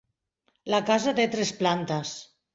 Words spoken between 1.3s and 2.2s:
tres plantes.